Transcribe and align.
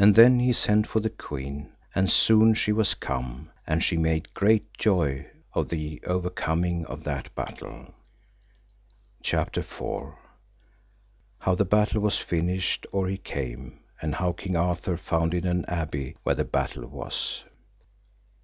And 0.00 0.16
then 0.16 0.40
he 0.40 0.52
sent 0.52 0.88
for 0.88 0.98
the 0.98 1.10
queen, 1.10 1.70
and 1.94 2.10
soon 2.10 2.54
she 2.54 2.72
was 2.72 2.92
come, 2.94 3.52
and 3.68 3.84
she 3.84 3.96
made 3.96 4.34
great 4.34 4.64
joy 4.76 5.28
of 5.52 5.68
the 5.68 6.02
overcoming 6.04 6.84
of 6.86 7.04
that 7.04 7.32
battle. 7.36 7.94
CHAPTER 9.22 9.60
IV. 9.60 10.14
How 11.38 11.54
the 11.54 11.64
battle 11.64 12.00
was 12.00 12.18
finished 12.18 12.84
or 12.90 13.06
he 13.06 13.16
came, 13.16 13.78
and 14.02 14.16
how 14.16 14.32
King 14.32 14.56
Arthur 14.56 14.96
founded 14.96 15.46
an 15.46 15.64
abbey 15.66 16.16
where 16.24 16.34
the 16.34 16.44
battle 16.44 16.88
was. 16.88 17.44